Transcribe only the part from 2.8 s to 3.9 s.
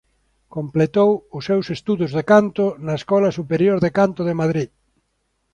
na Escola Superior